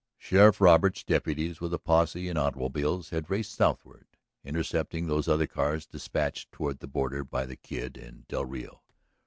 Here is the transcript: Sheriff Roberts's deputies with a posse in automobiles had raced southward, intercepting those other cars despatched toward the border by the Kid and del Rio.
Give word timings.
Sheriff 0.17 0.59
Roberts's 0.59 1.03
deputies 1.03 1.61
with 1.61 1.75
a 1.75 1.77
posse 1.77 2.27
in 2.27 2.35
automobiles 2.35 3.11
had 3.11 3.29
raced 3.29 3.53
southward, 3.53 4.07
intercepting 4.43 5.05
those 5.05 5.27
other 5.27 5.45
cars 5.45 5.85
despatched 5.85 6.51
toward 6.51 6.79
the 6.79 6.87
border 6.87 7.23
by 7.23 7.45
the 7.45 7.55
Kid 7.55 7.97
and 7.97 8.27
del 8.27 8.45
Rio. 8.45 8.81